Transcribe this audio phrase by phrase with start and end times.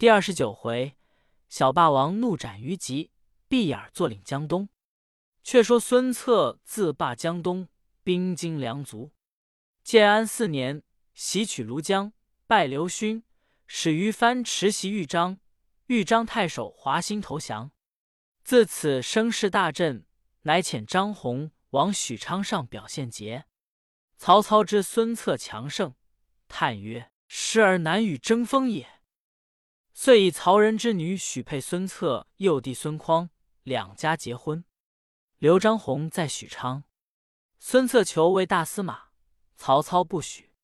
[0.00, 0.96] 第二十九回，
[1.50, 3.10] 小霸王怒斩于吉，
[3.48, 4.70] 闭眼坐领江东。
[5.42, 7.68] 却说孙策自霸江东，
[8.02, 9.12] 兵精粮足。
[9.84, 10.82] 建安四年，
[11.12, 12.14] 袭取庐江，
[12.46, 13.22] 败刘勋，
[13.66, 15.38] 使于藩持袭豫章，
[15.88, 17.70] 豫章太守华歆投降。
[18.42, 20.06] 自此声势大振，
[20.44, 23.44] 乃遣张宏往许昌上表献捷。
[24.16, 25.94] 曹操知孙策强盛，
[26.48, 28.88] 叹曰：“时而难与争锋也。”
[30.02, 33.28] 遂以曹仁之女许配孙策幼弟孙匡，
[33.64, 34.64] 两家结婚。
[35.36, 36.84] 刘张宏在许昌，
[37.58, 39.10] 孙策求为大司马，
[39.58, 40.54] 曹操不许。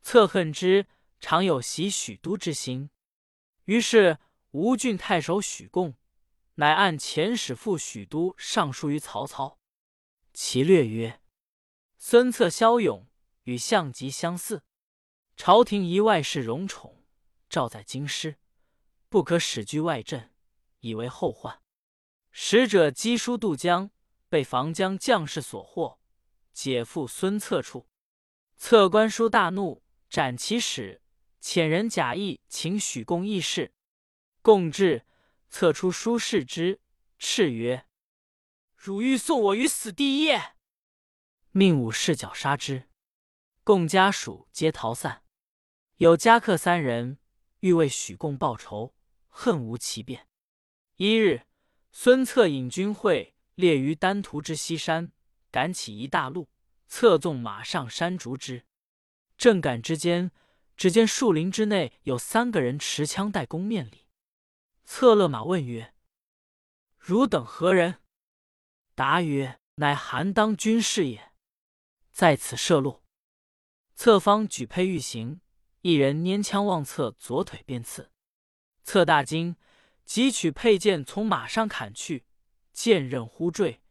[0.00, 0.86] 策恨之，
[1.18, 2.90] 常有袭许都之心。
[3.64, 4.20] 于是
[4.52, 5.96] 吴郡太守许贡，
[6.54, 9.58] 乃按遣使赴许都，上书于曹操。
[10.32, 11.20] 其略曰
[11.98, 13.08] ：“孙策骁勇，
[13.42, 14.62] 与项籍相似，
[15.36, 17.02] 朝廷一外事荣宠，
[17.48, 18.36] 召在京师。”
[19.08, 20.32] 不可使居外镇，
[20.80, 21.62] 以为后患。
[22.30, 23.90] 使者赍书渡江，
[24.28, 25.98] 被防江将士所获，
[26.52, 27.88] 解赴孙策处。
[28.56, 31.00] 策观书大怒，斩其使，
[31.40, 33.72] 遣人假意请许贡议事。
[34.42, 35.06] 贡至，
[35.48, 36.80] 策出书示之，
[37.18, 37.86] 叱曰
[38.76, 40.56] ：“汝欲送我于死地耶？”
[41.52, 42.88] 命武士绞杀之。
[43.64, 45.24] 贡家属皆逃散，
[45.96, 47.18] 有家客三人，
[47.60, 48.94] 欲为许贡报仇。
[49.40, 50.26] 恨无其变。
[50.96, 51.46] 一日，
[51.92, 55.12] 孙策引军会列于丹徒之西山，
[55.52, 56.48] 赶起一大路，
[56.88, 58.66] 策纵马上山逐之。
[59.36, 60.32] 正赶之间，
[60.76, 64.08] 只见树林之内有三个人持枪待攻面里。
[64.84, 65.94] 策勒马问曰
[66.98, 68.02] ：“汝等何人？”
[68.96, 71.32] 答曰：“乃韩当军士也，
[72.10, 73.04] 在此设路。”
[73.94, 75.40] 策方举佩欲行，
[75.82, 78.10] 一人拈枪望策左腿便刺。
[78.88, 79.54] 策大惊，
[80.06, 82.24] 急取佩剑从马上砍去，
[82.72, 83.82] 剑刃忽坠，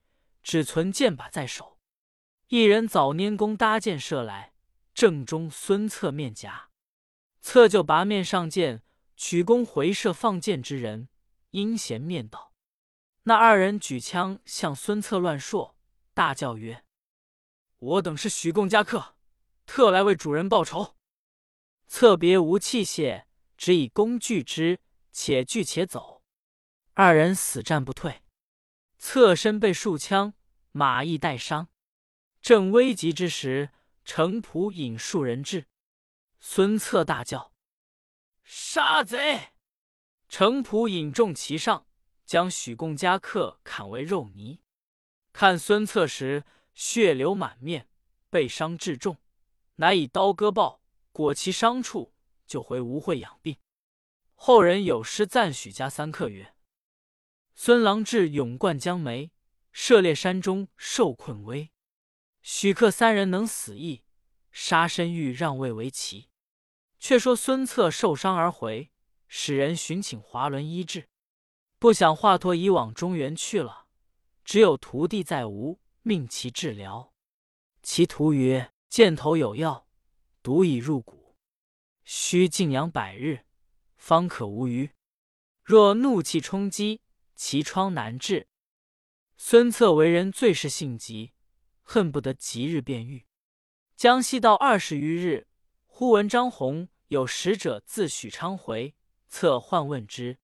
[0.42, 1.78] 只存剑把在手。
[2.48, 4.56] 一人早拈弓搭箭射来，
[4.96, 6.72] 正中孙策面颊。
[7.42, 8.82] 策就拔面上箭，
[9.16, 11.10] 取弓回射放箭之人，
[11.52, 12.52] 阴险面道。
[13.26, 15.76] 那二人举枪向孙策乱槊，
[16.16, 16.84] 大叫曰
[17.78, 19.14] ：“我等是许贡家客，
[19.68, 20.96] 特来为主人报仇。”
[21.86, 23.26] 策别无器械，
[23.56, 24.80] 只以弓拒之。
[25.20, 26.22] 且拒且走，
[26.94, 28.22] 二人死战不退。
[29.00, 30.36] 侧身被数枪，
[30.72, 31.70] 马亦带伤。
[32.40, 33.72] 正危急之时，
[34.06, 35.66] 程普引数人至，
[36.40, 37.52] 孙策大叫
[38.46, 39.54] ：“杀贼！”
[40.30, 41.88] 程普引众齐上，
[42.24, 44.62] 将许贡家客砍为肉泥。
[45.34, 46.46] 看孙策时，
[46.76, 47.90] 血流满面，
[48.30, 49.18] 被伤至重，
[49.78, 52.14] 乃以刀割抱，裹其伤处，
[52.46, 53.58] 就回吴会养病。
[54.40, 56.54] 后人有诗赞许家三客曰
[57.56, 59.32] ：“孙郎志勇冠江梅，
[59.72, 61.72] 涉猎山中受困危。
[62.44, 64.04] 许克三人能死役，
[64.52, 66.30] 杀身欲让位为奇。”
[67.00, 68.92] 却说孙策受伤而回，
[69.28, 71.10] 使人寻请华伦医治，
[71.80, 73.88] 不想华佗已往中原去了，
[74.46, 77.12] 只有徒弟在吴，命其治疗。
[77.82, 79.88] 其徒曰：“箭头有药，
[80.42, 81.36] 毒已入骨，
[82.04, 83.46] 须静养百日。”
[84.08, 84.92] 方可无虞。
[85.66, 87.02] 若怒气冲击，
[87.36, 88.48] 其疮难治。
[89.36, 91.34] 孙策为人最是性急，
[91.82, 93.26] 恨不得即日便愈。
[93.98, 95.50] 江西到二十余日，
[95.88, 98.96] 忽闻张宏有使者自许昌回，
[99.28, 100.38] 策唤问之。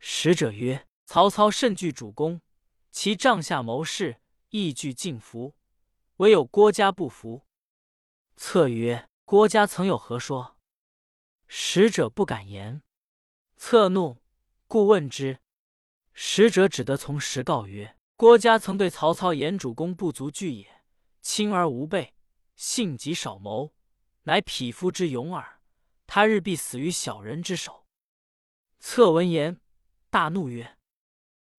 [0.00, 2.40] 使者曰：“曹操甚惧主公，
[2.90, 5.54] 其帐下谋士亦惧敬服，
[6.16, 7.46] 唯有郭嘉不服。”
[8.34, 10.56] 策曰：“郭嘉曾有何说？”
[11.52, 12.80] 使者不敢言，
[13.56, 14.22] 策怒，
[14.68, 15.40] 故问之。
[16.12, 20.84] 使者只得从实告曰：“郭嘉曾对曹操言：‘主公不足惧也，
[21.20, 22.14] 轻而无备，
[22.54, 23.74] 性急少谋，
[24.22, 25.60] 乃匹夫之勇耳。
[26.06, 27.84] 他日必死于小人之手。’”
[28.78, 29.60] 策闻言，
[30.08, 30.78] 大怒曰：“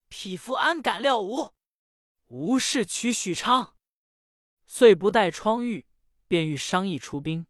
[0.07, 1.51] 匹夫安敢料吾？
[2.27, 3.75] 吾是取许昌。”
[4.65, 5.85] 遂不待疮玉，
[6.29, 7.45] 便欲商议出兵。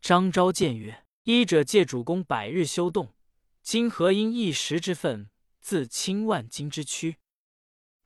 [0.00, 3.12] 张昭见曰：医者借主公百日休动，
[3.60, 5.28] 今何因一时之愤，
[5.60, 7.18] 自轻万金之躯？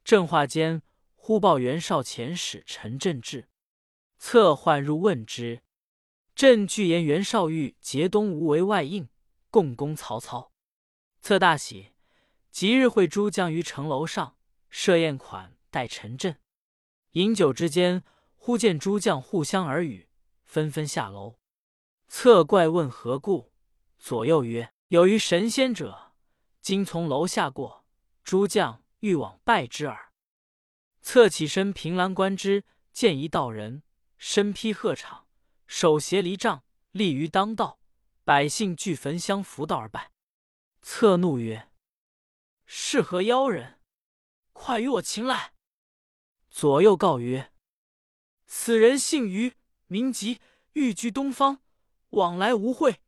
[0.02, 0.82] 正话间，
[1.14, 3.48] 忽报袁绍遣使陈震至，
[4.19, 5.62] 策唤入问之。
[6.34, 9.08] 朕具言袁绍欲结东吴为外应，
[9.52, 10.50] 共攻曹操。
[11.20, 11.92] 策大喜，
[12.50, 14.36] 即日会诸将于城楼上
[14.69, 16.36] 设宴款待陈震。
[17.12, 18.02] 饮酒之间，
[18.34, 20.08] 忽见诸将互相耳语，
[20.44, 21.36] 纷纷下楼。
[22.14, 23.55] 策怪问何故，
[23.99, 26.12] 左右曰：“有于神仙者，
[26.61, 27.87] 今从楼下过，
[28.23, 30.12] 诸将欲往拜之耳。
[31.00, 33.82] 侧起身凭栏观之，见一道人，
[34.19, 35.25] 身披鹤氅，
[35.67, 37.81] 手携离杖，立于当道。
[38.25, 40.12] 百姓俱焚香扶道而拜。
[40.82, 41.70] 侧怒曰
[42.67, 43.81] ：“是何妖人？
[44.53, 45.55] 快与我擒来！”
[46.50, 47.55] 左右告曰
[48.44, 49.55] ：“此人姓于，
[49.87, 50.43] 名吉，
[50.75, 51.62] 寓居东方，
[52.12, 53.00] 往来无讳，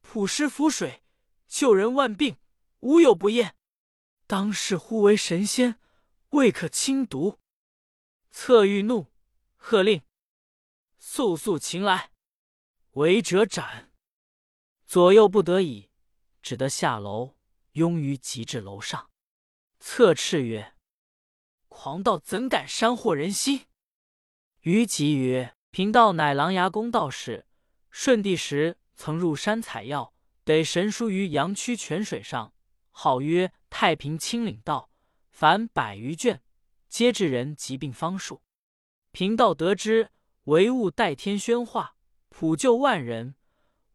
[0.00, 1.02] 普施符水，
[1.48, 2.36] 救人万病，
[2.80, 3.56] 无有不厌。
[4.26, 5.80] 当世呼为神仙，
[6.30, 7.38] 未可轻读。”
[8.30, 9.06] 侧欲怒，
[9.56, 10.02] 喝令
[10.98, 12.12] ：“速速擒来！
[12.92, 13.92] 违者斩！”
[14.86, 15.90] 左右不得已，
[16.42, 17.36] 只得下楼，
[17.72, 19.10] 拥于吉至楼上。
[19.78, 20.74] 侧斥曰
[21.68, 23.66] ：“狂道怎敢煽惑人心？”
[24.62, 27.46] 于吉曰：“贫道乃琅琊宫道士，
[27.90, 30.14] 舜帝时曾入山采药，
[30.44, 32.52] 得神书于阳曲泉水上，
[32.90, 34.90] 号曰太平清领道，
[35.30, 36.42] 凡百余卷。”
[36.88, 38.40] 皆治人疾病方术，
[39.12, 40.10] 贫道得知
[40.44, 41.96] 唯物代天宣化，
[42.30, 43.34] 普救万人，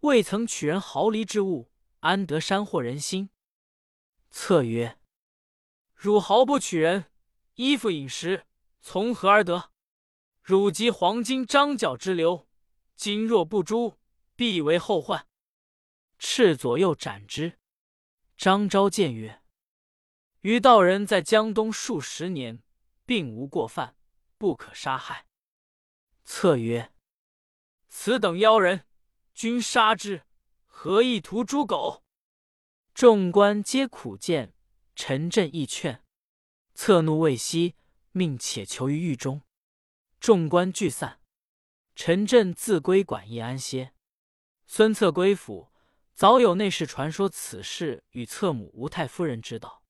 [0.02, 3.32] 未曾取人毫厘之物，安得山惑人心？
[4.30, 5.00] 策曰：
[5.96, 7.06] 汝毫不取人
[7.56, 8.46] 衣服饮食，
[8.80, 9.72] 从何而得？
[10.44, 12.48] 汝及黄金张角之流，
[12.96, 13.98] 今若不诛，
[14.36, 15.28] 必为后患。
[16.20, 17.60] 斥左右斩之。
[18.38, 19.42] 张昭见曰：
[20.42, 22.64] 余道人在江东数十年。
[23.06, 23.98] 并无过犯，
[24.38, 25.28] 不可杀害。
[26.24, 26.94] 策曰
[27.90, 28.88] ：“此等妖人，
[29.34, 30.24] 君杀之，
[30.66, 32.04] 何意图诛狗？”
[32.96, 34.54] 众官皆苦谏，
[34.96, 36.04] 陈震亦劝。
[36.74, 37.76] 策怒未息，
[38.12, 39.42] 命且囚于狱中。
[40.20, 41.20] 众官聚散，
[41.96, 43.94] 陈震自归馆驿安歇。
[44.66, 45.72] 孙策归府，
[46.14, 49.84] 早有内侍传说此事与策母吴太夫人知道。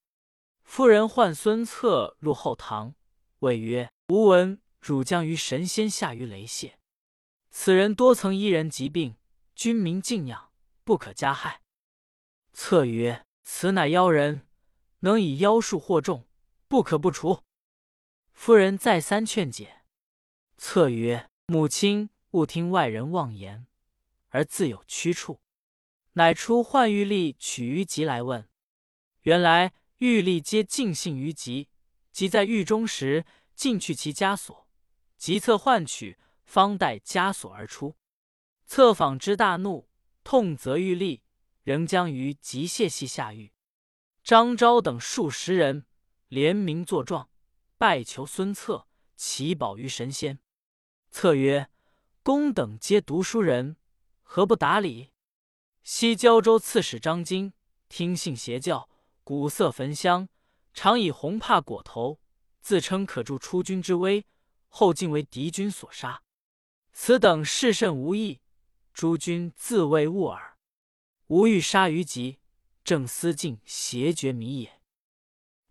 [0.64, 2.96] 夫人唤孙策入后堂。
[3.40, 6.80] 谓曰：“吾闻汝将于神仙下于雷泄，
[7.52, 9.18] 此人多曾医人疾病，
[9.54, 10.52] 君民敬仰，
[10.86, 11.62] 不可加害。”
[12.54, 14.48] 策曰：“此乃妖人，
[15.00, 16.26] 能以妖术惑众，
[16.70, 17.44] 不可不除。”
[18.32, 19.84] 夫人再三劝解。
[20.58, 23.68] 策曰：“母亲勿听外人妄言，
[24.30, 25.42] 而自有屈处。”
[26.16, 28.48] 乃出换玉立取于吉来问。
[29.24, 31.70] 原来玉立皆尽信于吉。
[32.12, 33.26] 即在狱中时，
[33.56, 34.70] 尽去其枷锁，
[35.18, 37.98] 即策换取，方带枷锁而出。
[38.68, 39.90] 策访之大怒，
[40.24, 41.24] 痛责玉立，
[41.64, 43.52] 仍将于吉谢系下狱。
[44.24, 45.88] 张昭等数十人
[46.28, 47.32] 联名作状，
[47.80, 50.43] 拜求孙策祈保于神仙。
[51.14, 51.70] 策曰
[52.24, 53.78] ：“公等皆读书人，
[54.24, 55.12] 何不达理？”
[55.86, 57.54] 昔胶州刺史张金
[57.88, 58.90] 听信邪教，
[59.24, 60.28] 鼓瑟焚香。
[60.74, 62.20] 常以红帕裹头，
[62.62, 64.26] 自称可助出军之威，
[64.70, 66.24] 后竟为敌军所杀。
[66.92, 68.42] 此等事甚无益，
[68.92, 70.58] 诸君自谓误耳。
[71.28, 72.40] 吾欲杀于吉，
[72.84, 74.82] 正思尽邪绝迷也。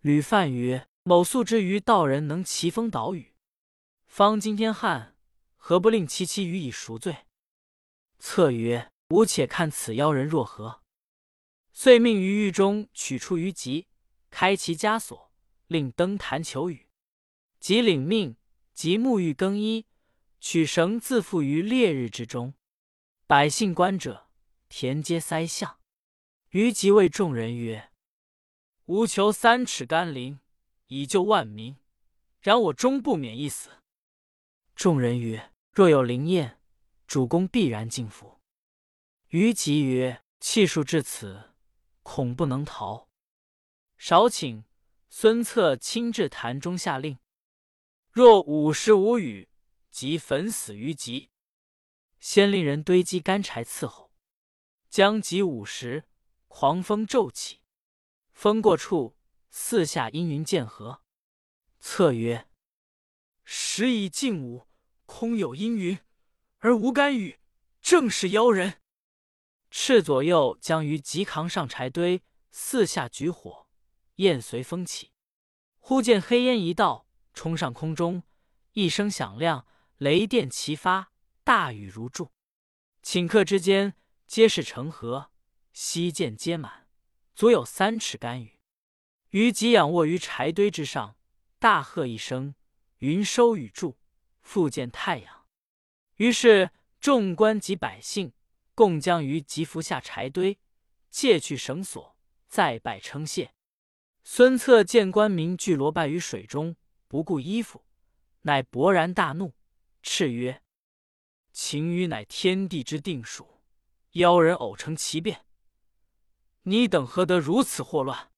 [0.02, 3.34] 吕范曰：“某素知于道人能奇风导雨，
[4.06, 5.11] 方今天旱，
[5.64, 7.26] 何不令其妻予以赎罪？”
[8.18, 10.82] 策曰：“吾且看此妖人若何。”
[11.72, 13.86] 遂命于狱中取出于吉。
[14.28, 15.30] 开其枷锁，
[15.66, 16.88] 令登坛求雨。
[17.60, 18.36] 即领命，
[18.72, 19.86] 即沐浴更衣，
[20.40, 22.54] 取绳自缚于烈日之中。
[23.26, 24.30] 百姓观者，
[24.70, 25.78] 田皆塞相。
[26.48, 27.92] 于即谓众人曰
[28.86, 30.40] ：“吾求三尺甘霖，
[30.86, 31.76] 以救万民，
[32.40, 33.82] 然我终不免一死。”
[34.74, 36.60] 众人曰：“若有灵验，
[37.06, 38.40] 主公必然敬服。”
[39.28, 41.54] 于吉曰：“气数至此，
[42.02, 43.08] 恐不能逃。”
[43.96, 44.64] 少顷
[45.08, 47.18] 孙策亲至坛中下令：
[48.10, 49.48] 若午时无雨，
[49.90, 51.30] 即焚死于吉。
[52.20, 54.12] 先令人堆积干柴伺候。
[54.90, 56.04] 将及午时，
[56.48, 57.60] 狂风骤起，
[58.32, 59.16] 风过处，
[59.48, 61.02] 四下阴云渐合。
[61.80, 62.46] 策曰：
[63.42, 64.66] 时已近午，
[65.12, 65.98] 空有阴云，
[66.60, 67.38] 而无干雨，
[67.82, 68.80] 正是妖人。
[69.70, 73.68] 赤左右将于吉扛上柴堆，四下举火。
[74.16, 75.10] 焰随风起，
[75.78, 78.22] 忽见黑烟一道冲上空中，
[78.72, 79.66] 一声响亮，
[79.98, 81.12] 雷电齐发，
[81.44, 82.32] 大雨如注。
[83.02, 83.94] 顷刻之间，
[84.26, 85.30] 皆是成河，
[85.74, 86.88] 溪涧皆满，
[87.34, 88.58] 足有三尺干雨。
[89.30, 91.16] 于即仰卧于柴堆之上，
[91.58, 92.54] 大喝一声
[92.98, 93.98] ：“云收雨住，
[94.42, 95.46] 复见太阳。”
[96.16, 96.70] 于是
[97.00, 98.32] 众官及百姓
[98.74, 100.58] 共将于即扶下柴堆，
[101.10, 102.16] 借去绳索，
[102.48, 103.54] 再拜称谢。
[104.22, 106.76] 孙策见关明俱罗败于水中，
[107.08, 107.84] 不顾衣服，
[108.42, 109.54] 乃勃然大怒，
[110.00, 110.62] 叱曰
[111.52, 113.62] ：“晴雨乃天地之定数，
[114.12, 115.44] 妖人偶成其变，
[116.62, 118.30] 你等何得如此祸乱？”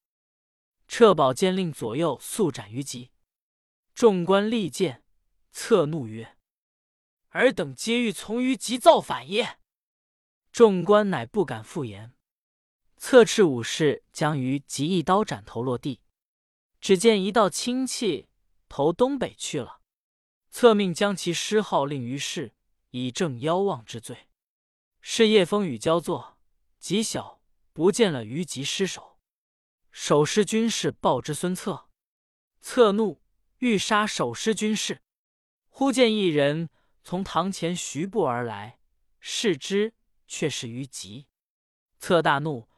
[0.89, 3.11] 撤宝剑令左右速斩于即。
[3.95, 5.04] 众官力谏，
[5.55, 6.37] 策怒曰
[7.31, 9.61] ：“尔等皆欲从于即造反耶？”
[10.51, 12.13] 众官乃不敢复言。
[12.97, 16.01] 策斥武士将于即一刀斩头落地，
[16.81, 18.29] 只见一道清气
[18.69, 19.81] 投东北去了。
[20.51, 22.53] 策命将其尸号令于市，
[22.91, 24.29] 以正妖妄之罪。
[25.01, 26.37] 是夜风雨交作，
[26.81, 27.41] 极小
[27.73, 29.21] 不见了于吉尸首。
[29.93, 31.89] 守尸军士报之孙策，
[32.61, 33.23] 策怒，
[33.59, 35.01] 欲杀守尸军士。
[35.77, 36.71] 忽见一人
[37.03, 38.79] 从堂前徐步而来，
[39.19, 39.93] 视之，
[40.29, 41.27] 却是于吉。
[41.99, 42.69] 策大怒。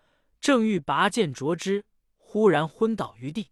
[0.40, 1.84] 正欲拔剑啄之，
[2.16, 3.50] 忽然昏倒于地，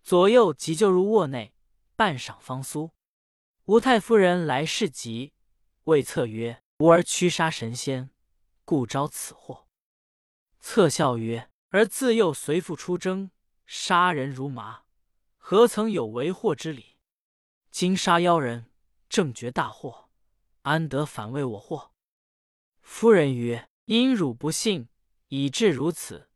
[0.00, 1.52] 左右急救入卧内，
[1.96, 2.92] 半晌方苏。
[3.64, 5.32] 吴太夫人来视急，
[5.84, 8.10] 谓策曰：“吾儿驱杀神仙，
[8.64, 9.66] 故招此祸。”
[10.60, 13.32] 策笑曰：“儿自幼随父出征，
[13.66, 14.84] 杀人如麻，
[15.36, 16.94] 何曾有为祸之理？
[17.70, 18.67] 今杀妖人，
[19.08, 20.08] 正觉大祸，
[20.62, 21.92] 安得反为我祸？”
[22.82, 24.88] 夫人曰：“因汝不信。”
[25.30, 26.30] 以至如此，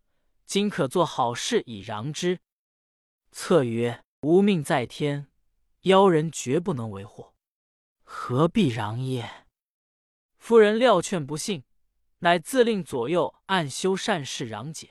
[0.44, 2.40] 今可做好事以攘之。
[3.30, 5.28] 策曰：“吾命在天，
[5.84, 7.32] 妖人绝不能为祸，
[8.02, 9.46] 何必攘也？”
[10.36, 11.64] 夫人料劝不信，
[12.18, 14.90] 乃自令左右暗修善事攘解。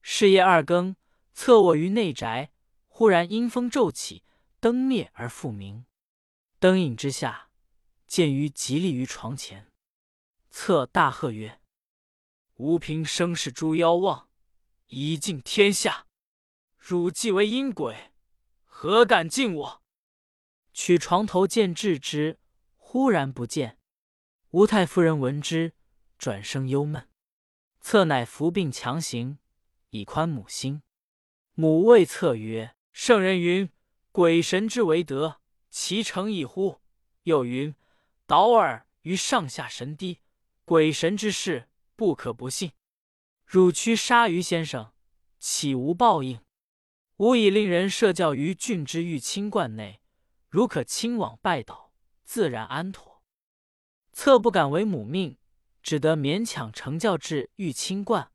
[0.00, 0.96] 是夜二更，
[1.34, 2.52] 侧卧于内宅，
[2.88, 4.24] 忽然阴风骤起，
[4.60, 5.84] 灯灭而复明。
[6.60, 7.48] 灯影之下，
[8.06, 9.72] 见于吉立于床前。
[10.50, 11.58] 策大喝曰：
[12.56, 14.28] 吾平生是诸妖妄，
[14.88, 16.06] 以尽天下。
[16.76, 18.12] 汝既为阴鬼，
[18.66, 19.82] 何敢近我？
[20.74, 22.38] 取床头剑掷之，
[22.76, 23.78] 忽然不见。
[24.50, 25.72] 吴太夫人闻之，
[26.18, 27.08] 转生忧闷。
[27.80, 29.38] 策乃伏病强行，
[29.88, 30.82] 以宽母心。
[31.54, 33.70] 母谓策曰：“圣人云，
[34.12, 35.39] 鬼神之为德，
[35.70, 36.80] 其诚矣乎？
[37.22, 37.74] 又云，
[38.26, 40.18] 导尔于上下神低，
[40.64, 41.68] 鬼神之事。”
[42.00, 42.72] 不可不信。
[43.44, 44.94] 汝驱杀鱼先生，
[45.38, 46.40] 岂无报应？
[47.18, 50.00] 吾已令人设教于郡之玉清观内，
[50.48, 51.92] 如可亲往拜倒，
[52.24, 53.22] 自然安妥。
[54.14, 55.36] 策不敢违母命，
[55.82, 58.32] 只得勉强成教至玉清观。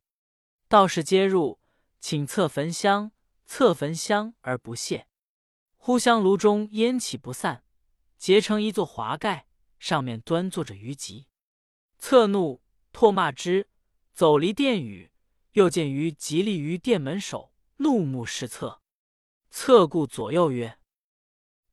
[0.68, 1.58] 道士皆入，
[1.98, 3.10] 请策焚香，
[3.46, 5.08] 策焚香而不谢。
[5.86, 7.62] 忽香炉中烟起不散，
[8.18, 9.46] 结成一座华盖，
[9.78, 11.28] 上面端坐着虞吉。
[11.96, 12.60] 侧怒。
[12.92, 13.68] 唾骂之，
[14.12, 15.12] 走离殿宇，
[15.52, 18.82] 又见于吉立于殿门首，怒目视策。
[19.48, 20.76] 侧顾左右曰：“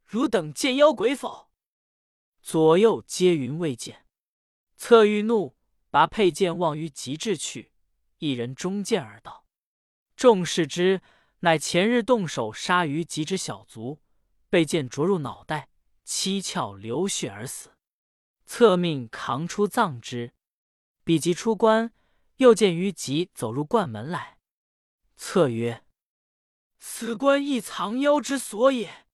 [0.05, 1.49] 汝等见妖鬼否？”
[2.43, 4.05] 左右皆云未见。
[4.75, 5.55] 策欲怒，
[5.89, 7.71] 拔佩剑望于极致去，
[8.19, 9.47] 一人中剑而倒。
[10.15, 11.01] 众视之，
[11.39, 14.01] 乃前日动手杀于极之小卒，
[14.53, 15.67] 被剑着入脑袋，
[16.03, 17.71] 七窍流血而死。
[18.45, 20.35] 策命扛出葬之。
[21.03, 21.91] 比及出关，
[22.35, 24.37] 又见于吉走入冠门来。
[25.17, 25.83] 策曰
[26.77, 29.07] ：“此关亦藏妖之所也。”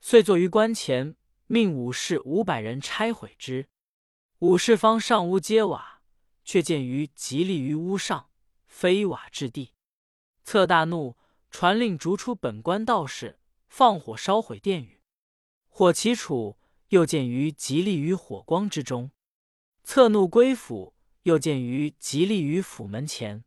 [0.00, 1.16] 遂坐于关前，
[1.48, 3.68] 命武士五百人拆毁之。
[4.38, 6.00] 武士方上屋揭瓦，
[6.46, 8.30] 却见于吉立于屋上，
[8.66, 9.74] 飞瓦至地。
[10.42, 11.18] 策大怒，
[11.50, 13.38] 传令逐出本关道士，
[13.76, 15.02] 放火烧毁殿宇。
[15.68, 16.56] 火起处，
[16.88, 19.10] 又见于吉利于火光之中。
[19.84, 20.94] 策怒归府。
[21.24, 23.44] 又见于吉利于府门前，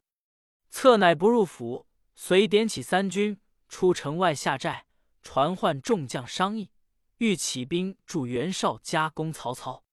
[0.69, 4.85] 策乃不入府，遂点起三军出城外下寨，
[5.23, 6.69] 传唤众将商议，
[7.17, 9.83] 欲起兵助袁绍加攻曹操。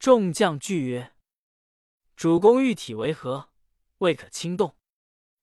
[0.00, 1.14] 众将惧曰
[2.16, 3.50] ：“主公玉体为何？
[3.98, 4.76] 未可轻动，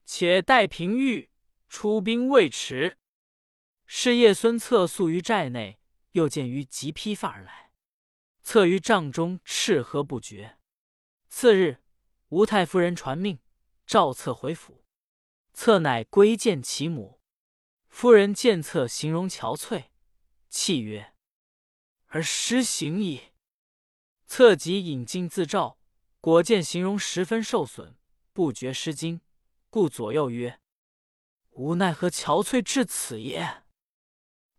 [0.06, 1.30] 且待平玉
[1.70, 2.98] 出兵未迟。”
[3.92, 5.80] 是夜，孙策宿于寨内，
[6.12, 7.72] 又见于吉披发而来，
[8.44, 10.60] 策于帐中斥喝不绝。
[11.28, 11.82] 次日，
[12.28, 13.40] 吴太夫人传命，
[13.88, 14.86] 召策回府。
[15.54, 17.20] 策乃归见其母。
[17.88, 19.86] 夫人见策形容憔悴，
[20.50, 21.16] 泣曰
[22.10, 23.32] ：“而失行矣。”
[24.28, 25.80] 策即引镜自照，
[26.22, 27.96] 果见形容十分受损，
[28.34, 29.22] 不觉失惊，
[29.72, 30.60] 故左右曰
[31.58, 33.64] ：“吾奈何憔悴至此也？”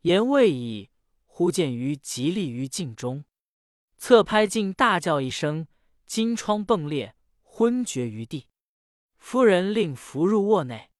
[0.02, 0.90] 言未已，
[1.26, 3.24] 忽见于极立于镜中，
[3.98, 5.66] 侧拍镜大叫一声。
[6.06, 8.48] 金疮迸裂，昏厥于地。
[9.18, 10.90] 夫人令扶入卧内。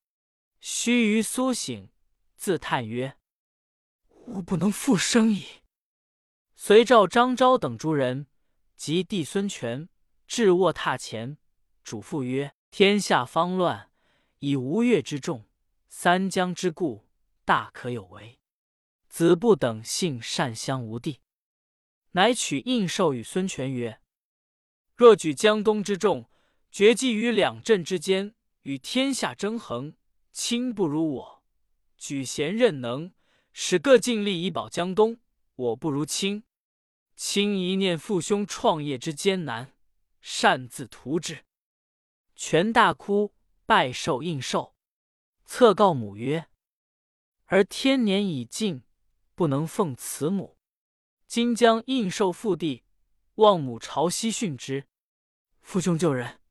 [0.61, 1.90] 须臾苏醒，
[2.37, 3.16] 自叹曰
[4.26, 5.45] ：“吾不能复生矣。”
[6.54, 8.26] 遂召张昭等诸人
[8.76, 9.88] 及弟孙权
[10.28, 11.38] 至卧榻前，
[11.83, 13.90] 嘱咐曰：“天下方乱，
[14.38, 15.49] 以吴越之众，
[15.88, 17.09] 三江之固，
[17.45, 18.40] 大可有为。
[19.11, 21.19] 子不等姓善相无地，
[22.12, 24.00] 乃取印绶与孙权曰
[24.95, 26.31] ：‘若举江东之众，
[26.71, 29.97] 决计于两镇之间，与天下争衡，
[30.33, 31.43] 卿不如我；
[31.99, 33.12] 举贤任能，
[33.52, 35.19] 使各尽力以保江东，
[35.57, 36.45] 我不如卿。’”
[37.17, 39.75] 卿一念父兄创业之艰难，
[40.21, 41.45] 擅自图之。
[42.37, 43.35] 权大哭，
[43.67, 44.76] 拜受应寿，
[45.45, 46.49] 策告母曰
[47.47, 48.85] ：“而天年已尽，
[49.41, 50.59] 不能奉慈母。
[51.27, 52.85] 今将应受父弟，
[53.37, 54.87] 望母朝夕训之。
[55.63, 56.43] 父兄救人，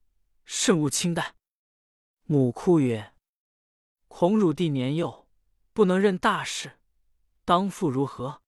[0.43, 1.35] 慎勿轻待。”
[2.25, 3.13] 母哭曰
[4.09, 5.27] ：“恐汝弟年幼，
[5.71, 6.79] 不能任大事，
[7.45, 8.41] 当父如何？”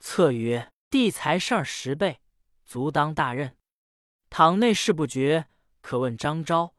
[0.00, 0.70] 策曰。
[0.90, 2.20] 弟才事儿十倍，
[2.66, 3.56] 足当大任。
[4.28, 5.48] 倘内事不决，
[5.80, 6.74] 可问张昭；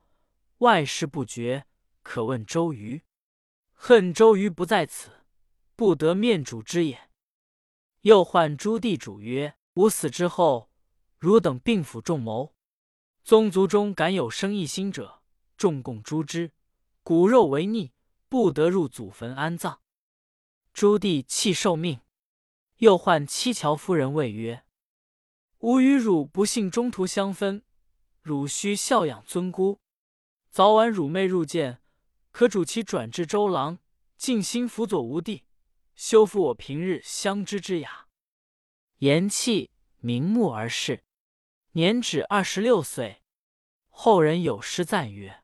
[0.59, 1.65] 外事不决，
[2.03, 3.03] 可问周瑜。
[3.73, 5.16] 恨周瑜不在此，
[5.77, 7.09] 不得面主之也。
[8.01, 10.71] 又唤诸地主曰：“吾死之后，
[11.19, 12.55] 汝等并辅众谋。
[13.23, 15.21] 宗族中敢有生一心者，
[15.55, 16.51] 众共诛之。
[17.03, 17.93] 骨肉为逆，
[18.27, 19.79] 不得入祖坟安葬。”
[20.73, 22.01] 诸帝弃受命。
[22.77, 24.63] 又唤七乔夫人谓曰
[25.59, 27.63] ：“吾与汝不幸中途相分，
[28.21, 29.79] 汝须孝养尊姑。
[30.49, 31.81] 早晚汝妹入见，
[32.31, 33.77] 可主其转至周郎，
[34.15, 35.43] 尽心辅佐吾弟，
[35.97, 38.07] 修复我平日相知之雅。”
[38.99, 41.03] 言气明目而逝。
[41.73, 43.21] 年止二十六岁。
[43.89, 45.43] 后人有诗赞曰：“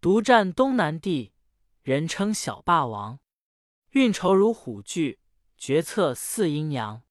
[0.00, 1.34] 独占东南地，
[1.82, 3.20] 人称小霸王。
[3.90, 5.18] 运筹如虎踞。”
[5.62, 7.04] 决策似阴阳，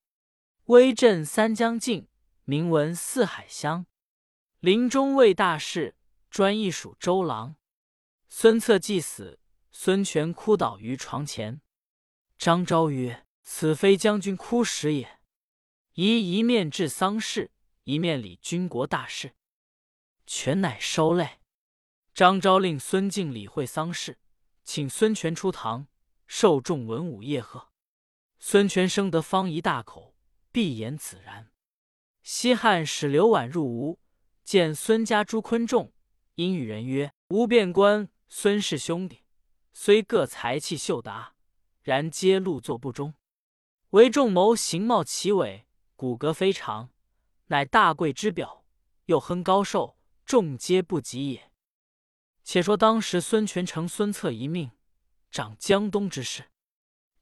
[0.65, 2.09] 威震三江境，
[2.43, 3.85] 名闻四海乡。
[4.59, 5.95] 临终为大事，
[6.29, 7.55] 专一属周郎。
[8.27, 9.39] 孙策既死，
[9.71, 11.61] 孙权哭倒于床前。
[12.41, 15.19] 张昭曰：“此非将军哭时也，
[15.93, 17.51] 宜一面治丧事，
[17.83, 19.35] 一面理军国大事。”
[20.25, 21.39] 权乃收泪。
[22.15, 24.17] 张昭令孙敬理会丧事，
[24.63, 25.85] 请孙权出堂，
[26.25, 27.69] 受众文武夜贺。
[28.39, 30.15] 孙权生得方一大口，
[30.51, 31.51] 闭言子然。
[32.23, 33.99] 西汉使刘琬入吴，
[34.43, 35.93] 见孙家诸昆仲，
[36.33, 39.25] 因与人曰：“吴卞观、孙氏兄弟，
[39.73, 41.35] 虽各才气秀达，
[41.81, 43.13] 然皆禄作不忠。
[43.91, 46.89] 唯仲谋形貌奇伟，骨骼非常，
[47.47, 48.65] 乃大贵之表，
[49.05, 51.51] 又亨高寿，众皆不及也。”
[52.43, 54.71] 且说当时孙权承孙策一命，
[55.29, 56.51] 掌江东之事，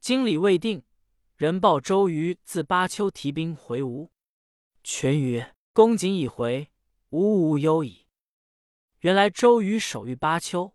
[0.00, 0.82] 经理未定。
[1.36, 4.10] 人报周瑜自巴丘提兵回吴，
[4.84, 6.70] 权曰：“公瑾已回，
[7.08, 8.06] 吾无忧矣。”
[9.00, 10.74] 原来周瑜守御巴丘，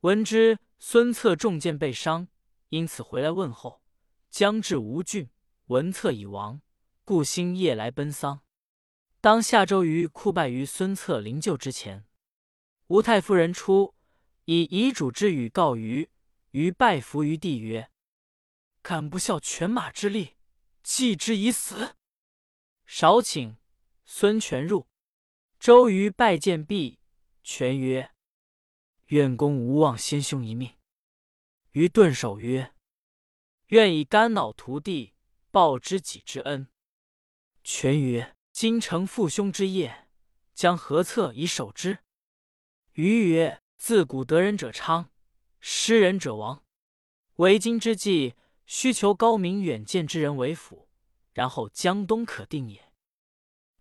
[0.00, 2.28] 闻之孙策中箭被伤，
[2.72, 3.82] 因此回来问候。
[4.30, 5.28] 将至吴郡，
[5.66, 6.62] 文策已亡，
[7.04, 8.40] 故兴夜来奔丧。
[9.20, 12.06] 当下周瑜哭拜于孙策灵柩之前，
[12.86, 13.94] 吴太夫人出，
[14.46, 16.08] 以遗嘱之语告瑜，
[16.52, 17.90] 瑜拜伏于地曰。
[18.80, 20.36] 敢不效犬马之力，
[20.82, 21.94] 祭之以死。
[22.86, 23.56] 少顷，
[24.06, 24.86] 孙权入，
[25.60, 26.98] 周瑜拜见毕，
[27.44, 28.12] 权曰
[29.08, 30.72] ：“愿公无忘先兄一命。”
[31.72, 32.72] 于顿首曰
[33.68, 35.14] ：“愿以肝脑涂地，
[35.50, 36.68] 报知己之恩。”
[37.62, 40.08] 权曰：“今承父兄之业，
[40.54, 41.98] 将何策以守之？”
[42.94, 45.10] 瑜曰：“自古得人者昌，
[45.60, 46.64] 失人者亡。
[47.36, 50.88] 为今之计。”需求高明远见之人为辅，
[51.32, 52.90] 然后江东可定也。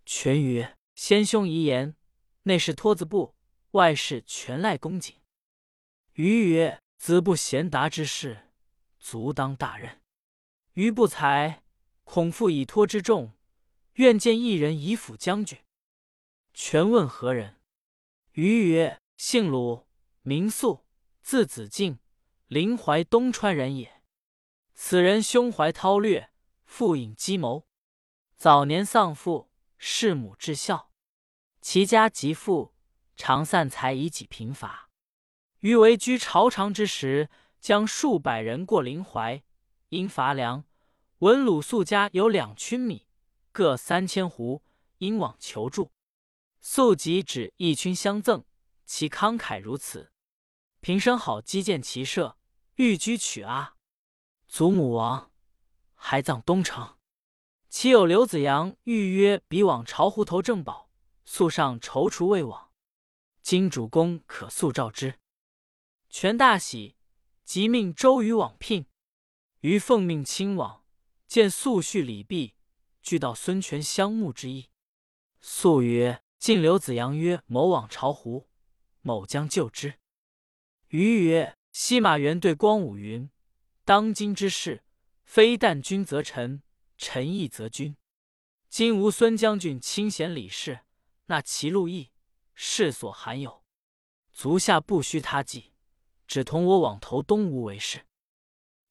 [0.06, 1.96] 权曰：“先兄遗言，
[2.44, 3.36] 内是托子布，
[3.72, 5.22] 外事全赖公瑾。”
[6.14, 8.52] 瑜曰：“子不贤达之士，
[9.00, 10.04] 足当大任。
[10.74, 11.64] 余不才，
[12.04, 13.34] 恐负以托之重，
[13.94, 15.58] 愿见一人以辅将军。”
[16.54, 17.60] 权问何人？
[18.34, 19.88] 余曰：“姓鲁，
[20.22, 20.86] 名肃，
[21.24, 21.98] 字子敬，
[22.46, 24.04] 临淮东川人也。”
[24.76, 26.32] 此人胸怀韬略，
[26.66, 27.66] 富隐机谋。
[28.36, 30.92] 早年丧父，弑母至孝，
[31.62, 32.76] 其家极富，
[33.16, 34.91] 常散财以己贫乏。
[35.62, 39.44] 余为居朝长之时，将数百人过临淮，
[39.90, 40.64] 因乏粮，
[41.20, 43.06] 闻鲁肃家有两群米，
[43.52, 44.62] 各三千斛，
[44.98, 45.92] 因往求助。
[46.62, 48.44] 肃即指一群相赠，
[48.86, 50.12] 其慷慨如此。
[50.80, 52.38] 平生好击剑骑射，
[52.76, 53.76] 欲居取阿。
[54.48, 55.32] 祖母亡，
[55.94, 56.98] 还葬东城。
[57.70, 60.90] 其有刘子阳欲约彼往朝湖头正宝，
[61.24, 62.72] 素上踌躇未往。
[63.44, 65.21] 今主公可速召之。
[66.12, 66.98] 权大喜，
[67.46, 68.86] 即命周瑜往聘。
[69.62, 70.84] 于奉命亲往，
[71.26, 72.54] 见素叙礼毕，
[73.02, 74.70] 俱道孙权相慕之意。
[75.40, 78.50] 素曰：“晋刘子阳曰某往巢湖，
[79.00, 80.00] 某将救之。”
[80.90, 83.30] 瑜曰：“西马原对光武云
[83.86, 84.84] ：‘当今之事，
[85.24, 86.62] 非但君则臣，
[86.98, 87.96] 臣亦则君。
[88.68, 90.82] 今无孙将军亲贤礼事，
[91.28, 92.12] 那其路易，
[92.54, 93.64] 世所罕有。
[94.34, 95.71] 足下不须他计，
[96.32, 98.06] 只同我往投东吴为是。’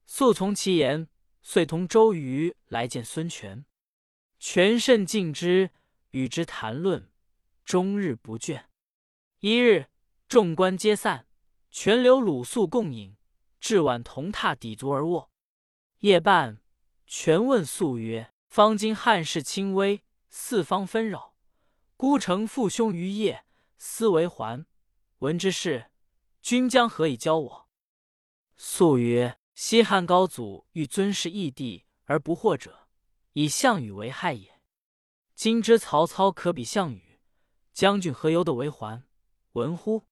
[0.05, 1.09] 素从其言，
[1.41, 3.65] 遂同周瑜来见孙权。
[4.39, 5.71] 权甚敬之。”
[6.11, 7.11] 与之谈论，
[7.65, 8.65] 终日不倦。
[9.39, 9.87] 一日，
[10.29, 11.27] 众官皆散，
[11.71, 13.17] 全留鲁肃共饮，
[13.59, 15.31] 至晚同榻抵足而卧。
[16.01, 16.61] 夜半，
[17.07, 21.37] 权问肃曰：“方今汉室倾危，四方纷扰，
[21.97, 23.47] 孤城父兄于夜，
[23.79, 24.67] 思为还。
[25.21, 25.91] 闻之事，
[26.41, 27.69] 君将何以教我？”
[28.57, 32.89] 肃曰：“西汉高祖欲尊师义帝而不惑者，
[33.33, 34.61] 以项羽为害也。”
[35.35, 37.21] 今之曹操可比项羽，
[37.73, 39.05] 将军何由得为还？
[39.53, 40.05] 闻乎？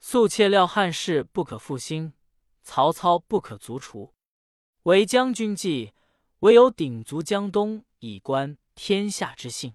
[0.00, 2.14] 素切料汉室不可复兴，
[2.62, 4.14] 曹操不可卒除。
[4.84, 5.92] 为将军计，
[6.40, 9.74] 唯有鼎足江东，以观天下之幸。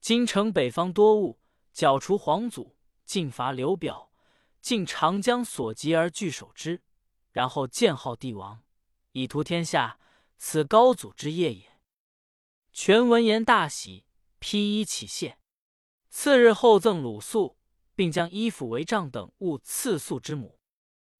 [0.00, 1.40] 今城北方多务，
[1.72, 4.05] 剿除黄祖，进伐刘表，
[4.66, 6.82] 尽长江所及而据守之，
[7.30, 8.64] 然后建号帝王，
[9.12, 10.00] 以图天下。
[10.38, 11.78] 此高祖之业也。
[12.72, 14.06] 权闻言大喜。
[14.40, 15.38] 披衣起谢，
[16.10, 17.56] 次日后赠鲁肃，
[17.94, 20.58] 并将衣服、帷帐等物赐肃之母。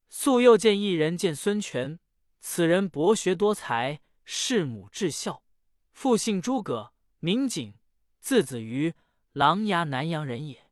[0.09, 2.01] 肃又见一人见孙权，
[2.41, 5.45] 此人博学多才，事母至孝，
[5.93, 7.75] 父姓诸葛，名景，
[8.19, 8.93] 字子瑜，
[9.31, 10.69] 琅琊南阳人也。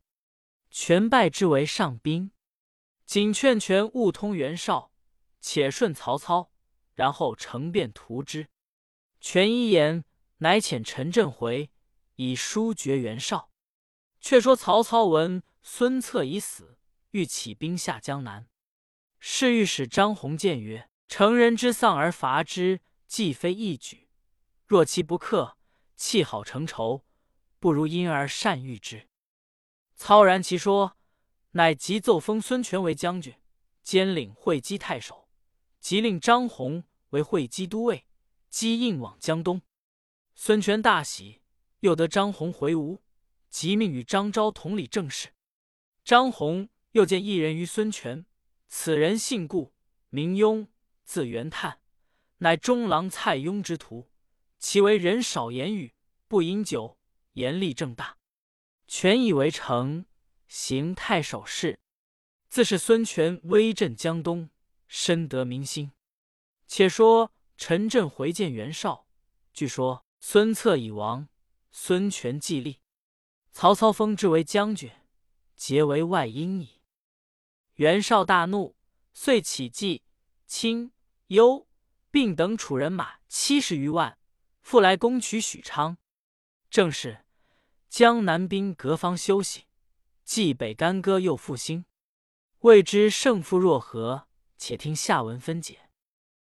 [0.73, 2.33] 权拜之为上宾。
[3.07, 4.93] 景劝权勿通袁绍，
[5.41, 6.51] 且顺曹操，
[6.95, 8.49] 然后乘便图之。
[9.21, 10.05] 权一言，
[10.39, 11.71] 乃遣陈震回。
[12.17, 13.51] 以书绝袁绍。
[14.21, 16.79] 却说曹操闻孙策已死，
[17.11, 18.49] 欲起兵下江南。
[19.19, 24.09] 侍御史张宏谏曰：“成人之丧而伐之，既非义举。
[24.67, 25.59] 若其不克，
[25.97, 27.05] 弃好成仇，
[27.59, 29.09] 不如因而善御之。”
[29.97, 30.97] 操然其说，
[31.55, 33.35] 乃即奏封孙权为将军，
[33.83, 35.29] 兼领会稽太守，
[35.81, 38.07] 即令张宏为会稽都尉，
[38.49, 39.63] 击应往江东。
[40.35, 41.41] 孙权大喜。
[41.81, 43.03] 又得张宏回吴，
[43.51, 45.35] 即命与张昭同理政事。
[46.03, 48.25] 张宏又见一人于孙权，
[48.69, 49.75] 此人姓顾，
[50.09, 50.67] 名雍，
[51.05, 51.81] 字元泰，
[52.39, 54.09] 乃中郎蔡邕之徒。
[54.59, 55.93] 其为人少言语，
[56.27, 56.97] 不饮酒，
[57.35, 58.17] 严厉正大。
[58.87, 60.07] 权以为成，
[60.57, 61.81] 行太守事。
[62.49, 64.51] 自是孙权威震江东，
[64.87, 65.91] 深得民心。
[66.69, 69.09] 且说陈震回见袁绍，
[69.53, 71.29] 据说孙策已亡。
[71.73, 72.81] 孙权既立，
[73.51, 74.93] 曹操封之为将军，
[75.57, 76.81] 结为外姻矣。
[77.75, 78.77] 袁绍大怒，
[79.13, 80.05] 遂起计，
[80.47, 80.93] 青、
[81.27, 81.67] 幽、
[82.13, 84.17] 并等楚人马七十余万，
[84.63, 85.99] 复来攻取许昌。
[86.71, 87.25] 正是
[87.89, 89.67] 江南兵隔方休息，
[90.25, 91.85] 冀北干戈又复兴。
[92.61, 94.27] 未知胜负若何？
[94.57, 95.84] 且听下文分解。